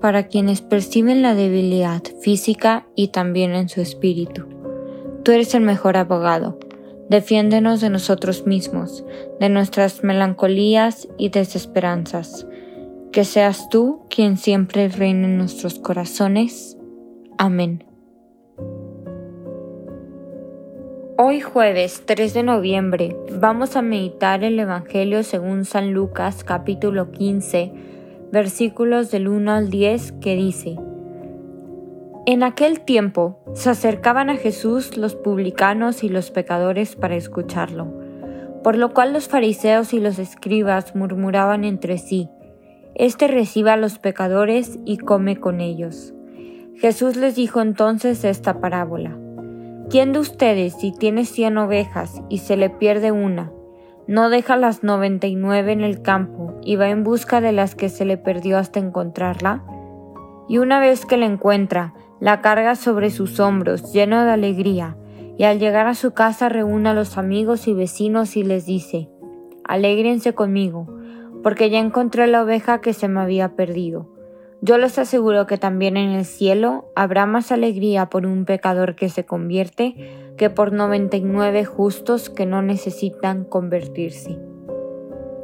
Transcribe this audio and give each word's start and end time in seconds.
para 0.00 0.28
quienes 0.28 0.60
perciben 0.62 1.22
la 1.22 1.34
debilidad 1.34 2.02
física 2.20 2.86
y 2.94 3.08
también 3.08 3.54
en 3.54 3.68
su 3.68 3.80
espíritu. 3.80 4.46
Tú 5.22 5.32
eres 5.32 5.54
el 5.54 5.62
mejor 5.62 5.96
abogado. 5.96 6.58
Defiéndenos 7.08 7.80
de 7.80 7.90
nosotros 7.90 8.46
mismos, 8.46 9.04
de 9.40 9.48
nuestras 9.48 10.04
melancolías 10.04 11.08
y 11.18 11.30
desesperanzas. 11.30 12.46
Que 13.12 13.24
seas 13.24 13.68
tú 13.68 14.06
quien 14.08 14.36
siempre 14.36 14.88
reine 14.88 15.26
en 15.26 15.36
nuestros 15.36 15.78
corazones. 15.80 16.78
Amén. 17.36 17.84
Hoy 21.18 21.40
jueves 21.40 22.04
3 22.06 22.32
de 22.32 22.42
noviembre 22.42 23.16
vamos 23.30 23.76
a 23.76 23.82
meditar 23.82 24.42
el 24.42 24.58
Evangelio 24.58 25.22
según 25.22 25.66
San 25.66 25.92
Lucas 25.92 26.44
capítulo 26.44 27.10
15 27.10 27.99
versículos 28.32 29.10
del 29.10 29.28
1 29.28 29.52
al 29.52 29.70
10 29.70 30.12
que 30.12 30.36
dice, 30.36 30.76
En 32.26 32.42
aquel 32.42 32.80
tiempo 32.80 33.40
se 33.54 33.70
acercaban 33.70 34.30
a 34.30 34.36
Jesús 34.36 34.96
los 34.96 35.14
publicanos 35.14 36.04
y 36.04 36.08
los 36.08 36.30
pecadores 36.30 36.96
para 36.96 37.16
escucharlo, 37.16 37.92
por 38.62 38.76
lo 38.76 38.92
cual 38.92 39.12
los 39.12 39.28
fariseos 39.28 39.92
y 39.92 40.00
los 40.00 40.18
escribas 40.18 40.94
murmuraban 40.94 41.64
entre 41.64 41.98
sí, 41.98 42.28
Este 42.94 43.28
recibe 43.28 43.70
a 43.70 43.76
los 43.76 43.98
pecadores 43.98 44.78
y 44.84 44.98
come 44.98 45.36
con 45.36 45.60
ellos. 45.60 46.12
Jesús 46.76 47.16
les 47.16 47.34
dijo 47.36 47.60
entonces 47.60 48.24
esta 48.24 48.60
parábola, 48.60 49.16
¿Quién 49.90 50.12
de 50.12 50.20
ustedes 50.20 50.74
si 50.74 50.92
tiene 50.92 51.24
cien 51.24 51.58
ovejas 51.58 52.22
y 52.28 52.38
se 52.38 52.56
le 52.56 52.70
pierde 52.70 53.10
una, 53.10 53.52
no 54.10 54.28
deja 54.28 54.56
las 54.56 54.82
noventa 54.82 55.28
y 55.28 55.36
nueve 55.36 55.70
en 55.70 55.82
el 55.82 56.02
campo 56.02 56.58
y 56.64 56.74
va 56.74 56.88
en 56.88 57.04
busca 57.04 57.40
de 57.40 57.52
las 57.52 57.76
que 57.76 57.88
se 57.88 58.04
le 58.04 58.16
perdió 58.16 58.58
hasta 58.58 58.80
encontrarla? 58.80 59.62
Y 60.48 60.58
una 60.58 60.80
vez 60.80 61.06
que 61.06 61.16
la 61.16 61.26
encuentra, 61.26 61.94
la 62.18 62.40
carga 62.40 62.74
sobre 62.74 63.10
sus 63.10 63.38
hombros, 63.38 63.92
lleno 63.92 64.24
de 64.24 64.32
alegría, 64.32 64.96
y 65.38 65.44
al 65.44 65.60
llegar 65.60 65.86
a 65.86 65.94
su 65.94 66.10
casa 66.10 66.48
reúne 66.48 66.88
a 66.88 66.94
los 66.94 67.18
amigos 67.18 67.68
y 67.68 67.72
vecinos 67.72 68.36
y 68.36 68.42
les 68.42 68.66
dice, 68.66 69.08
Alégrense 69.62 70.34
conmigo, 70.34 70.88
porque 71.44 71.70
ya 71.70 71.78
encontré 71.78 72.26
la 72.26 72.42
oveja 72.42 72.80
que 72.80 72.94
se 72.94 73.06
me 73.06 73.20
había 73.20 73.54
perdido. 73.54 74.08
Yo 74.60 74.76
les 74.76 74.98
aseguro 74.98 75.46
que 75.46 75.56
también 75.56 75.96
en 75.96 76.10
el 76.10 76.24
cielo 76.24 76.90
habrá 76.96 77.26
más 77.26 77.52
alegría 77.52 78.10
por 78.10 78.26
un 78.26 78.44
pecador 78.44 78.96
que 78.96 79.08
se 79.08 79.24
convierte 79.24 80.29
que 80.40 80.48
por 80.48 80.72
99 80.72 81.66
justos 81.66 82.30
que 82.30 82.46
no 82.46 82.62
necesitan 82.62 83.44
convertirse. 83.44 84.38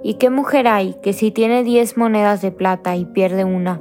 ¿Y 0.03 0.15
qué 0.15 0.31
mujer 0.31 0.67
hay 0.67 0.95
que 1.03 1.13
si 1.13 1.31
tiene 1.31 1.65
10 1.65 1.99
monedas 1.99 2.41
de 2.41 2.51
plata 2.51 2.97
y 2.97 3.05
pierde 3.05 3.45
una, 3.45 3.79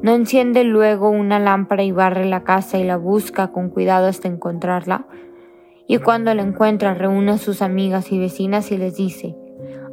no 0.00 0.14
enciende 0.14 0.64
luego 0.64 1.10
una 1.10 1.38
lámpara 1.38 1.82
y 1.82 1.92
barre 1.92 2.24
la 2.24 2.44
casa 2.44 2.78
y 2.78 2.84
la 2.84 2.96
busca 2.96 3.52
con 3.52 3.68
cuidado 3.68 4.06
hasta 4.06 4.26
encontrarla? 4.26 5.06
Y 5.86 5.98
cuando 5.98 6.32
la 6.32 6.40
encuentra 6.40 6.94
reúne 6.94 7.32
a 7.32 7.38
sus 7.38 7.60
amigas 7.60 8.10
y 8.10 8.18
vecinas 8.18 8.72
y 8.72 8.78
les 8.78 8.96
dice, 8.96 9.36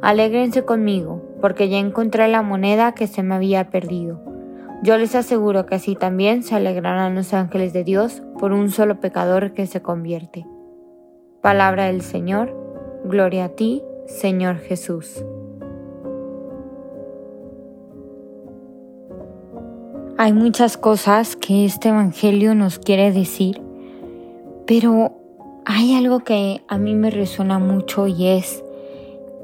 Alégrense 0.00 0.64
conmigo, 0.64 1.20
porque 1.42 1.68
ya 1.68 1.76
encontré 1.76 2.28
la 2.28 2.40
moneda 2.40 2.94
que 2.94 3.08
se 3.08 3.22
me 3.22 3.34
había 3.34 3.68
perdido. 3.68 4.22
Yo 4.82 4.96
les 4.96 5.14
aseguro 5.14 5.66
que 5.66 5.74
así 5.74 5.96
también 5.96 6.42
se 6.42 6.54
alegrarán 6.54 7.14
los 7.14 7.34
ángeles 7.34 7.74
de 7.74 7.84
Dios 7.84 8.22
por 8.38 8.52
un 8.52 8.70
solo 8.70 9.00
pecador 9.00 9.52
que 9.52 9.66
se 9.66 9.82
convierte. 9.82 10.46
Palabra 11.42 11.86
del 11.86 12.02
Señor, 12.02 12.56
gloria 13.04 13.46
a 13.46 13.48
ti, 13.48 13.82
Señor 14.06 14.58
Jesús. 14.58 15.24
Hay 20.16 20.32
muchas 20.32 20.76
cosas 20.76 21.34
que 21.34 21.64
este 21.64 21.88
Evangelio 21.88 22.54
nos 22.54 22.78
quiere 22.78 23.10
decir, 23.10 23.60
pero 24.68 25.16
hay 25.64 25.96
algo 25.96 26.20
que 26.20 26.62
a 26.68 26.78
mí 26.78 26.94
me 26.94 27.10
resuena 27.10 27.58
mucho 27.58 28.06
y 28.06 28.28
es 28.28 28.62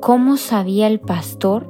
cómo 0.00 0.36
sabía 0.36 0.86
el 0.86 1.00
pastor 1.00 1.66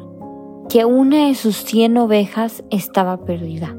que 0.68 0.84
una 0.84 1.28
de 1.28 1.36
sus 1.36 1.56
cien 1.64 1.96
ovejas 1.96 2.62
estaba 2.68 3.24
perdida. 3.24 3.74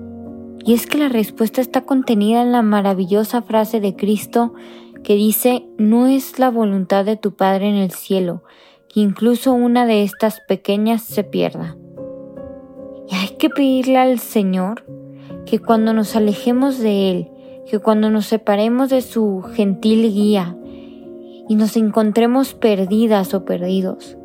Y 0.66 0.73
es 0.73 0.87
que 0.87 0.97
la 0.97 1.09
respuesta 1.09 1.61
está 1.61 1.81
contenida 1.81 2.41
en 2.41 2.51
la 2.51 2.63
maravillosa 2.63 3.43
frase 3.43 3.79
de 3.79 3.95
Cristo 3.95 4.55
que 5.03 5.15
dice, 5.15 5.65
no 5.77 6.07
es 6.07 6.39
la 6.39 6.49
voluntad 6.49 7.05
de 7.05 7.15
tu 7.15 7.35
Padre 7.35 7.69
en 7.69 7.75
el 7.75 7.91
cielo, 7.91 8.43
que 8.87 8.99
incluso 8.99 9.53
una 9.53 9.85
de 9.85 10.03
estas 10.03 10.39
pequeñas 10.47 11.03
se 11.03 11.23
pierda. 11.23 11.77
Y 13.07 13.15
hay 13.15 13.29
que 13.37 13.49
pedirle 13.49 13.97
al 13.97 14.19
Señor 14.19 14.83
que 15.45 15.59
cuando 15.59 15.93
nos 15.93 16.15
alejemos 16.15 16.79
de 16.79 17.11
Él, 17.11 17.31
que 17.69 17.79
cuando 17.79 18.09
nos 18.09 18.25
separemos 18.25 18.89
de 18.89 19.01
su 19.01 19.43
gentil 19.53 20.11
guía 20.11 20.57
y 21.47 21.55
nos 21.55 21.77
encontremos 21.77 22.53
perdidas 22.53 23.33
o 23.33 23.45
perdidos, 23.45 24.17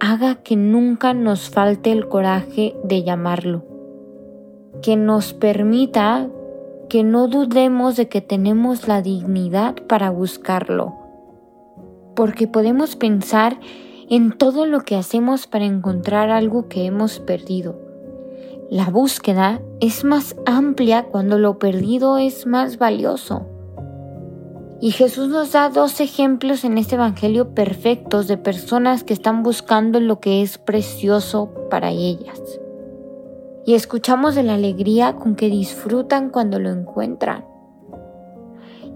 haga 0.00 0.36
que 0.36 0.56
nunca 0.56 1.14
nos 1.14 1.50
falte 1.50 1.92
el 1.92 2.08
coraje 2.08 2.76
de 2.84 3.02
llamarlo, 3.02 3.64
que 4.82 4.96
nos 4.96 5.32
permita 5.32 6.28
que 6.88 7.02
no 7.02 7.28
dudemos 7.28 7.96
de 7.96 8.08
que 8.08 8.20
tenemos 8.20 8.88
la 8.88 9.02
dignidad 9.02 9.74
para 9.86 10.10
buscarlo, 10.10 10.94
porque 12.14 12.46
podemos 12.46 12.96
pensar 12.96 13.58
en 14.08 14.32
todo 14.32 14.66
lo 14.66 14.80
que 14.80 14.96
hacemos 14.96 15.46
para 15.46 15.64
encontrar 15.64 16.30
algo 16.30 16.68
que 16.68 16.86
hemos 16.86 17.18
perdido. 17.18 17.78
La 18.70 18.90
búsqueda 18.90 19.60
es 19.80 20.04
más 20.04 20.36
amplia 20.44 21.04
cuando 21.04 21.38
lo 21.38 21.58
perdido 21.58 22.18
es 22.18 22.46
más 22.46 22.78
valioso. 22.78 23.46
Y 24.80 24.90
Jesús 24.90 25.28
nos 25.28 25.52
da 25.52 25.70
dos 25.70 26.00
ejemplos 26.00 26.64
en 26.64 26.76
este 26.76 26.96
Evangelio 26.96 27.54
perfectos 27.54 28.28
de 28.28 28.36
personas 28.36 29.04
que 29.04 29.14
están 29.14 29.42
buscando 29.42 30.00
lo 30.00 30.20
que 30.20 30.42
es 30.42 30.58
precioso 30.58 31.50
para 31.70 31.90
ellas. 31.90 32.60
Y 33.66 33.74
escuchamos 33.74 34.34
de 34.34 34.44
la 34.44 34.54
alegría 34.54 35.16
con 35.16 35.36
que 35.36 35.50
disfrutan 35.50 36.30
cuando 36.30 36.58
lo 36.58 36.70
encuentran. 36.70 37.44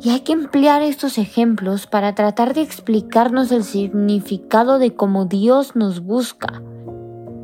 Y 0.01 0.11
hay 0.11 0.21
que 0.21 0.33
emplear 0.33 0.81
estos 0.81 1.19
ejemplos 1.19 1.87
para 1.87 2.15
tratar 2.15 2.55
de 2.55 2.63
explicarnos 2.63 3.53
el 3.53 3.65
significado 3.65 4.79
de 4.79 4.95
cómo 4.95 5.27
Dios 5.27 5.77
nos 5.77 6.03
busca 6.03 6.63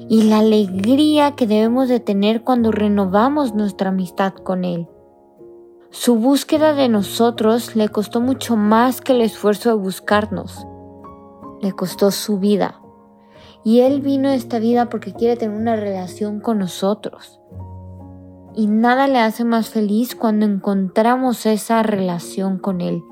y 0.09 0.22
la 0.22 0.38
alegría 0.38 1.34
que 1.34 1.47
debemos 1.47 1.88
de 1.88 2.00
tener 2.00 2.42
cuando 2.42 2.70
renovamos 2.70 3.54
nuestra 3.54 3.91
amistad 3.91 4.32
con 4.32 4.65
Él. 4.65 4.88
Su 5.91 6.16
búsqueda 6.16 6.75
de 6.75 6.88
nosotros 6.88 7.75
le 7.75 7.88
costó 7.88 8.20
mucho 8.20 8.56
más 8.56 9.00
que 9.00 9.12
el 9.12 9.20
esfuerzo 9.20 9.70
de 9.70 9.76
buscarnos. 9.76 10.66
Le 11.60 11.72
costó 11.72 12.10
su 12.10 12.38
vida. 12.38 12.81
Y 13.66 13.81
Él 13.81 14.00
vino 14.00 14.31
a 14.31 14.34
esta 14.34 14.59
vida 14.59 14.88
porque 14.88 15.12
quiere 15.12 15.37
tener 15.37 15.54
una 15.54 15.77
relación 15.77 16.41
con 16.41 16.59
nosotros. 16.59 17.41
Y 18.54 18.68
nada 18.68 19.09
le 19.09 19.18
hace 19.18 19.45
más 19.45 19.68
feliz 19.68 20.15
cuando 20.15 20.47
encontramos 20.47 21.45
esa 21.45 21.83
relación 21.83 22.59
con 22.59 22.80
Él. 22.80 23.03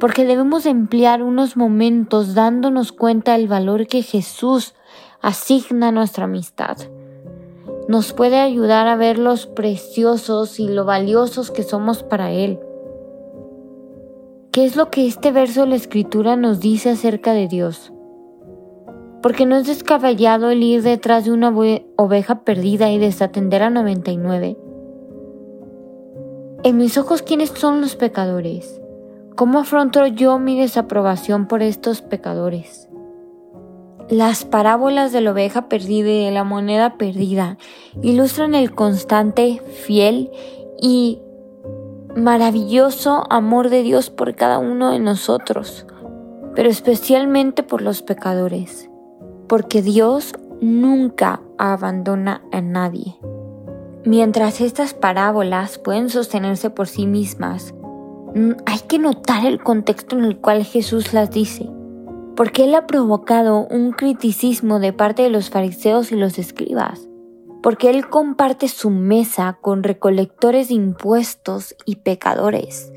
Porque 0.00 0.24
debemos 0.24 0.64
emplear 0.64 1.22
unos 1.22 1.56
momentos 1.56 2.34
dándonos 2.34 2.92
cuenta 2.92 3.32
del 3.32 3.48
valor 3.48 3.86
que 3.86 4.02
Jesús 4.02 4.74
asigna 5.20 5.88
a 5.88 5.92
nuestra 5.92 6.24
amistad 6.24 6.78
nos 7.88 8.12
puede 8.12 8.38
ayudar 8.38 8.86
a 8.86 8.96
ver 8.96 9.18
los 9.18 9.46
preciosos 9.46 10.60
y 10.60 10.68
lo 10.68 10.84
valiosos 10.84 11.50
que 11.50 11.62
somos 11.62 12.02
para 12.02 12.30
Él. 12.30 12.60
¿Qué 14.52 14.66
es 14.66 14.76
lo 14.76 14.90
que 14.90 15.06
este 15.06 15.32
verso 15.32 15.62
de 15.62 15.68
la 15.68 15.76
Escritura 15.76 16.36
nos 16.36 16.60
dice 16.60 16.90
acerca 16.90 17.32
de 17.32 17.48
Dios? 17.48 17.90
Porque 19.22 19.46
no 19.46 19.56
es 19.56 19.66
descabellado 19.66 20.50
el 20.50 20.62
ir 20.62 20.82
detrás 20.82 21.24
de 21.24 21.32
una 21.32 21.52
oveja 21.96 22.44
perdida 22.44 22.90
y 22.90 22.98
desatender 22.98 23.62
a 23.62 23.70
99. 23.70 24.56
En 26.64 26.76
mis 26.76 26.98
ojos, 26.98 27.22
¿quiénes 27.22 27.50
son 27.50 27.80
los 27.80 27.96
pecadores? 27.96 28.80
¿Cómo 29.36 29.60
afronto 29.60 30.06
yo 30.06 30.38
mi 30.38 30.58
desaprobación 30.58 31.46
por 31.46 31.62
estos 31.62 32.02
pecadores? 32.02 32.88
Las 34.10 34.44
parábolas 34.44 35.12
de 35.12 35.20
la 35.20 35.32
oveja 35.32 35.68
perdida 35.68 36.08
y 36.08 36.24
de 36.24 36.30
la 36.30 36.42
moneda 36.42 36.96
perdida 36.96 37.58
ilustran 38.02 38.54
el 38.54 38.74
constante, 38.74 39.62
fiel 39.86 40.30
y 40.80 41.20
maravilloso 42.16 43.24
amor 43.30 43.68
de 43.68 43.82
Dios 43.82 44.10
por 44.10 44.34
cada 44.34 44.58
uno 44.58 44.90
de 44.90 44.98
nosotros, 44.98 45.86
pero 46.54 46.68
especialmente 46.68 47.62
por 47.62 47.82
los 47.82 48.02
pecadores, 48.02 48.87
porque 49.48 49.82
Dios 49.82 50.34
nunca 50.60 51.40
abandona 51.56 52.42
a 52.52 52.60
nadie. 52.60 53.16
Mientras 54.04 54.60
estas 54.60 54.94
parábolas 54.94 55.78
pueden 55.78 56.08
sostenerse 56.08 56.70
por 56.70 56.86
sí 56.88 57.06
mismas, 57.06 57.74
mm, 58.34 58.52
hay 58.66 58.78
que 58.88 58.98
notar 58.98 59.44
el 59.44 59.62
contexto 59.62 60.16
en 60.16 60.24
el 60.24 60.38
cual 60.38 60.64
Jesús 60.64 61.12
las 61.12 61.30
dice, 61.30 61.68
porque 62.36 62.64
Él 62.64 62.74
ha 62.74 62.86
provocado 62.86 63.66
un 63.70 63.92
criticismo 63.92 64.78
de 64.78 64.92
parte 64.92 65.22
de 65.22 65.30
los 65.30 65.50
fariseos 65.50 66.12
y 66.12 66.16
los 66.16 66.38
escribas, 66.38 67.08
porque 67.62 67.90
Él 67.90 68.08
comparte 68.08 68.68
su 68.68 68.90
mesa 68.90 69.58
con 69.60 69.82
recolectores 69.82 70.68
de 70.68 70.74
impuestos 70.74 71.74
y 71.84 71.96
pecadores. 71.96 72.92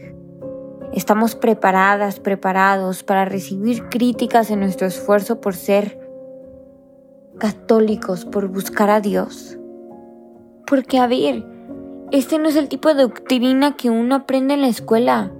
Estamos 0.94 1.36
preparadas, 1.36 2.19
preparados 2.19 3.03
para 3.03 3.25
recibir 3.25 3.88
críticas 3.89 4.51
en 4.51 4.59
nuestro 4.59 4.88
esfuerzo 4.88 5.39
por 5.39 5.56
ser 5.56 6.00
católicos, 7.42 8.26
por 8.26 8.50
buscar 8.50 8.92
a 8.92 9.02
Dios. 9.02 9.58
Porque, 10.68 11.00
a 11.00 11.08
ver, 11.08 11.44
este 12.12 12.38
no 12.38 12.50
es 12.50 12.56
el 12.56 12.70
tipo 12.70 12.94
de 12.94 13.02
doctrina 13.02 13.76
que 13.76 13.90
uno 13.90 14.14
aprende 14.14 14.54
en 14.54 14.62
la 14.62 14.68
escuela, 14.68 15.32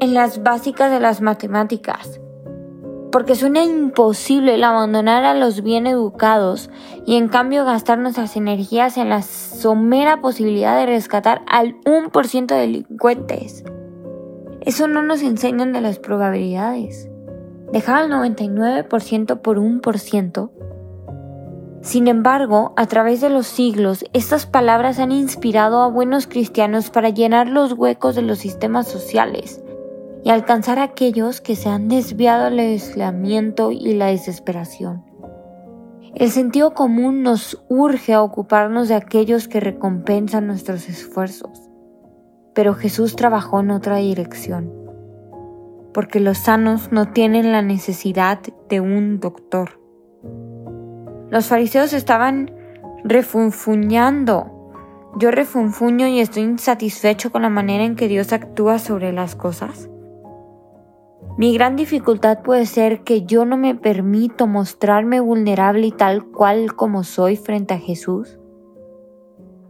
en 0.00 0.14
las 0.14 0.42
básicas 0.42 0.90
de 0.90 1.00
las 1.00 1.20
matemáticas. 1.20 2.22
Porque 3.12 3.34
suena 3.34 3.62
imposible 3.62 4.54
el 4.54 4.64
abandonar 4.64 5.24
a 5.24 5.34
los 5.34 5.62
bien 5.62 5.86
educados 5.86 6.70
y 7.04 7.16
en 7.16 7.28
cambio 7.28 7.66
gastar 7.66 7.98
nuestras 7.98 8.34
energías 8.36 8.96
en 8.96 9.10
la 9.10 9.20
somera 9.20 10.22
posibilidad 10.22 10.78
de 10.78 10.86
rescatar 10.86 11.42
al 11.46 11.78
1% 11.82 12.46
de 12.46 12.56
delincuentes. 12.56 13.62
Eso 14.62 14.88
no 14.88 15.02
nos 15.02 15.22
enseñan 15.22 15.74
de 15.74 15.82
las 15.82 15.98
probabilidades. 15.98 17.10
Dejar 17.72 18.04
al 18.04 18.10
99% 18.10 19.42
por 19.42 19.58
1% 19.58 20.50
sin 21.84 22.08
embargo, 22.08 22.72
a 22.76 22.86
través 22.86 23.20
de 23.20 23.28
los 23.28 23.46
siglos, 23.46 24.06
estas 24.14 24.46
palabras 24.46 24.98
han 24.98 25.12
inspirado 25.12 25.82
a 25.82 25.88
buenos 25.88 26.26
cristianos 26.26 26.88
para 26.88 27.10
llenar 27.10 27.46
los 27.46 27.74
huecos 27.74 28.14
de 28.14 28.22
los 28.22 28.38
sistemas 28.38 28.88
sociales 28.88 29.62
y 30.24 30.30
alcanzar 30.30 30.78
a 30.78 30.84
aquellos 30.84 31.42
que 31.42 31.56
se 31.56 31.68
han 31.68 31.88
desviado 31.88 32.46
del 32.46 32.58
aislamiento 32.60 33.70
y 33.70 33.92
la 33.92 34.06
desesperación. 34.06 35.04
El 36.14 36.30
sentido 36.30 36.72
común 36.72 37.22
nos 37.22 37.62
urge 37.68 38.14
a 38.14 38.22
ocuparnos 38.22 38.88
de 38.88 38.94
aquellos 38.94 39.46
que 39.46 39.60
recompensan 39.60 40.46
nuestros 40.46 40.88
esfuerzos. 40.88 41.68
Pero 42.54 42.72
Jesús 42.72 43.14
trabajó 43.14 43.60
en 43.60 43.70
otra 43.70 43.98
dirección, 43.98 44.72
porque 45.92 46.18
los 46.18 46.38
sanos 46.38 46.92
no 46.92 47.12
tienen 47.12 47.52
la 47.52 47.60
necesidad 47.60 48.40
de 48.70 48.80
un 48.80 49.20
doctor 49.20 49.83
los 51.34 51.46
fariseos 51.46 51.92
estaban 51.94 52.52
refunfuñando. 53.02 54.52
Yo 55.18 55.32
refunfuño 55.32 56.06
y 56.06 56.20
estoy 56.20 56.44
insatisfecho 56.44 57.32
con 57.32 57.42
la 57.42 57.48
manera 57.48 57.82
en 57.82 57.96
que 57.96 58.06
Dios 58.06 58.32
actúa 58.32 58.78
sobre 58.78 59.12
las 59.12 59.34
cosas. 59.34 59.90
Mi 61.36 61.52
gran 61.52 61.74
dificultad 61.74 62.42
puede 62.42 62.66
ser 62.66 63.00
que 63.00 63.22
yo 63.24 63.46
no 63.46 63.56
me 63.56 63.74
permito 63.74 64.46
mostrarme 64.46 65.18
vulnerable 65.18 65.88
y 65.88 65.90
tal 65.90 66.24
cual 66.24 66.76
como 66.76 67.02
soy 67.02 67.34
frente 67.34 67.74
a 67.74 67.80
Jesús. 67.80 68.38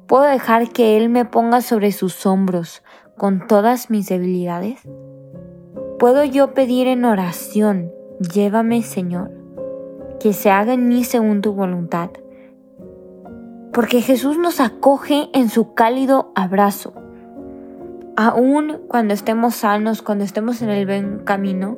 ¿Puedo 0.07 0.25
dejar 0.25 0.69
que 0.69 0.99
Él 0.99 1.09
me 1.09 1.25
ponga 1.25 1.63
sobre 1.63 1.93
sus 1.93 2.27
hombros 2.27 2.83
con 3.17 3.47
todas 3.47 3.89
mis 3.89 4.07
debilidades? 4.11 4.83
¿Puedo 5.99 6.25
yo 6.25 6.53
pedir 6.53 6.89
en 6.89 7.07
oración, 7.07 7.91
llévame 8.21 8.83
Señor? 8.83 9.44
Que 10.25 10.33
se 10.33 10.51
haga 10.51 10.73
en 10.73 10.89
mí 10.89 11.05
según 11.05 11.43
tu 11.43 11.53
voluntad. 11.53 12.09
Porque 13.75 14.01
Jesús 14.01 14.39
nos 14.39 14.59
acoge 14.59 15.29
en 15.35 15.51
su 15.51 15.75
cálido 15.75 16.33
abrazo. 16.35 16.95
Aún 18.17 18.81
cuando 18.89 19.13
estemos 19.13 19.57
sanos, 19.57 20.01
cuando 20.01 20.25
estemos 20.25 20.63
en 20.63 20.71
el 20.71 20.87
buen 20.87 21.19
camino, 21.25 21.77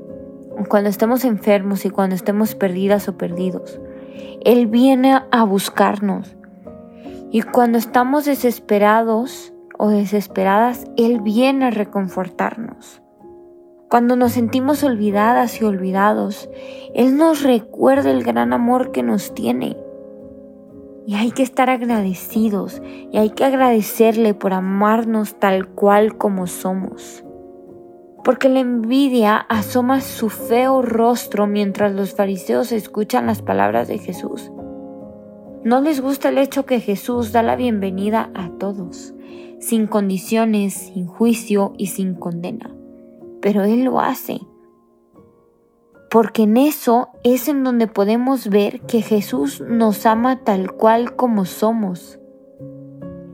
cuando 0.68 0.88
estemos 0.88 1.24
enfermos 1.24 1.84
y 1.86 1.90
cuando 1.90 2.14
estemos 2.14 2.54
perdidas 2.54 3.08
o 3.08 3.18
perdidos, 3.18 3.80
Él 4.44 4.68
viene 4.68 5.20
a 5.32 5.42
buscarnos. 5.42 6.36
Y 7.32 7.42
cuando 7.42 7.78
estamos 7.78 8.26
desesperados 8.26 9.52
o 9.76 9.88
desesperadas, 9.88 10.84
Él 10.96 11.20
viene 11.20 11.64
a 11.64 11.70
reconfortarnos. 11.70 13.02
Cuando 13.88 14.16
nos 14.16 14.32
sentimos 14.32 14.82
olvidadas 14.82 15.60
y 15.60 15.64
olvidados, 15.64 16.50
Él 16.92 17.16
nos 17.16 17.44
recuerda 17.44 18.10
el 18.10 18.24
gran 18.24 18.52
amor 18.52 18.90
que 18.90 19.04
nos 19.04 19.32
tiene. 19.32 19.76
Y 21.06 21.14
hay 21.14 21.30
que 21.30 21.44
estar 21.44 21.70
agradecidos 21.70 22.82
y 23.12 23.18
hay 23.18 23.30
que 23.30 23.44
agradecerle 23.44 24.34
por 24.34 24.54
amarnos 24.54 25.38
tal 25.38 25.68
cual 25.68 26.18
como 26.18 26.48
somos. 26.48 27.24
Porque 28.24 28.48
la 28.48 28.58
envidia 28.58 29.36
asoma 29.36 30.00
su 30.00 30.30
feo 30.30 30.82
rostro 30.82 31.46
mientras 31.46 31.92
los 31.92 32.12
fariseos 32.12 32.72
escuchan 32.72 33.26
las 33.26 33.40
palabras 33.40 33.86
de 33.86 33.98
Jesús. 33.98 34.50
No 35.62 35.80
les 35.80 36.00
gusta 36.00 36.30
el 36.30 36.38
hecho 36.38 36.66
que 36.66 36.80
Jesús 36.80 37.30
da 37.30 37.44
la 37.44 37.54
bienvenida 37.54 38.30
a 38.34 38.50
todos, 38.50 39.14
sin 39.60 39.86
condiciones, 39.86 40.74
sin 40.74 41.06
juicio 41.06 41.72
y 41.78 41.86
sin 41.86 42.14
condena 42.16 42.75
pero 43.46 43.62
Él 43.62 43.84
lo 43.84 44.00
hace. 44.00 44.40
Porque 46.10 46.42
en 46.42 46.56
eso 46.56 47.10
es 47.22 47.46
en 47.46 47.62
donde 47.62 47.86
podemos 47.86 48.48
ver 48.48 48.80
que 48.80 49.02
Jesús 49.02 49.60
nos 49.60 50.04
ama 50.04 50.42
tal 50.42 50.72
cual 50.72 51.14
como 51.14 51.44
somos. 51.44 52.18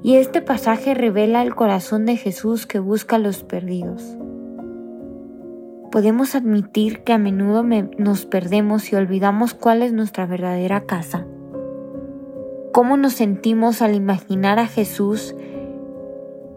Y 0.02 0.16
este 0.16 0.42
pasaje 0.42 0.92
revela 0.92 1.40
el 1.42 1.54
corazón 1.54 2.04
de 2.04 2.18
Jesús 2.18 2.66
que 2.66 2.78
busca 2.78 3.16
a 3.16 3.20
los 3.20 3.42
perdidos. 3.42 4.18
Podemos 5.90 6.34
admitir 6.34 7.04
que 7.04 7.14
a 7.14 7.18
menudo 7.18 7.64
nos 7.96 8.26
perdemos 8.26 8.92
y 8.92 8.96
olvidamos 8.96 9.54
cuál 9.54 9.82
es 9.82 9.94
nuestra 9.94 10.26
verdadera 10.26 10.84
casa. 10.84 11.26
¿Cómo 12.74 12.98
nos 12.98 13.14
sentimos 13.14 13.80
al 13.80 13.94
imaginar 13.94 14.58
a 14.58 14.66
Jesús 14.66 15.34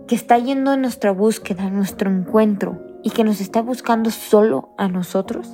que 0.07 0.15
está 0.15 0.37
yendo 0.39 0.73
en 0.73 0.81
nuestra 0.81 1.11
búsqueda, 1.11 1.67
en 1.67 1.77
nuestro 1.77 2.11
encuentro, 2.11 2.84
y 3.05 3.11
que 3.11 3.23
nos 3.23 3.39
está 3.39 3.61
buscando 3.61 4.09
solo 4.09 4.69
a 4.79 4.87
nosotros? 4.87 5.47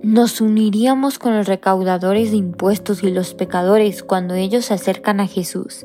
¿Nos 0.00 0.40
uniríamos 0.40 1.18
con 1.18 1.36
los 1.36 1.48
recaudadores 1.48 2.30
de 2.30 2.36
impuestos 2.36 3.02
y 3.02 3.10
los 3.10 3.34
pecadores 3.34 4.04
cuando 4.04 4.34
ellos 4.34 4.66
se 4.66 4.74
acercan 4.74 5.18
a 5.18 5.26
Jesús? 5.26 5.84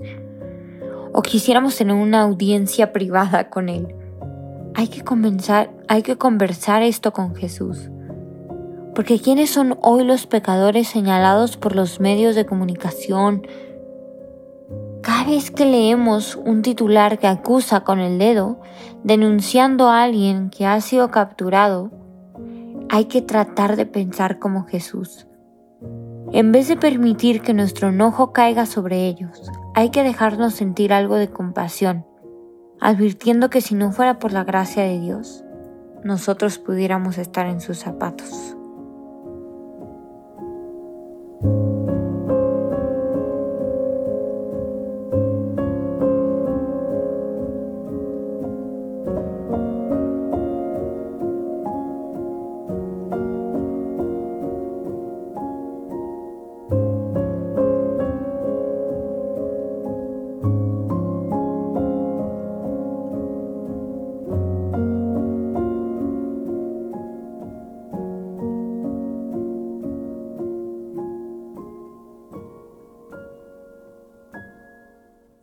¿O 1.14 1.24
quisiéramos 1.24 1.76
tener 1.76 1.96
una 1.96 2.22
audiencia 2.22 2.94
privada 2.94 3.50
con 3.50 3.70
Él? 3.70 3.96
Hay 4.76 4.88
que, 4.88 5.04
comenzar, 5.04 5.72
hay 5.88 6.04
que 6.04 6.16
conversar 6.16 6.84
esto 6.84 7.12
con 7.12 7.34
Jesús. 7.34 7.90
Porque 8.94 9.20
¿quiénes 9.20 9.50
son 9.50 9.80
hoy 9.82 10.04
los 10.04 10.28
pecadores 10.28 10.88
señalados 10.88 11.58
por 11.58 11.76
los 11.76 12.00
medios 12.00 12.36
de 12.36 12.46
comunicación, 12.46 13.48
cada 15.06 15.24
vez 15.24 15.52
que 15.52 15.66
leemos 15.66 16.36
un 16.36 16.64
titular 16.64 17.20
que 17.20 17.28
acusa 17.28 17.82
con 17.82 18.00
el 18.00 18.18
dedo, 18.18 18.60
denunciando 19.04 19.88
a 19.90 20.02
alguien 20.02 20.50
que 20.50 20.66
ha 20.66 20.82
sido 20.82 21.12
capturado, 21.12 21.92
hay 22.90 23.06
que 23.06 23.22
tratar 23.22 23.76
de 23.76 23.86
pensar 23.86 24.40
como 24.40 24.64
Jesús. 24.64 25.28
En 26.32 26.52
vez 26.52 26.68
de 26.70 26.76
permitir 26.76 27.42
que 27.42 27.54
nuestro 27.54 27.90
enojo 27.90 28.34
caiga 28.34 28.66
sobre 28.66 29.06
ellos, 29.06 29.52
hay 29.76 29.92
que 29.92 30.02
dejarnos 30.02 30.56
sentir 30.56 30.92
algo 30.92 31.18
de 31.18 31.30
compasión, 31.30 32.04
advirtiendo 32.82 33.52
que 33.52 33.62
si 33.62 33.76
no 33.76 33.92
fuera 33.92 34.18
por 34.18 34.34
la 34.34 34.44
gracia 34.44 34.82
de 34.82 35.00
Dios, 35.00 35.44
nosotros 36.04 36.58
pudiéramos 36.58 37.20
estar 37.20 37.46
en 37.46 37.62
sus 37.62 37.78
zapatos. 37.78 38.55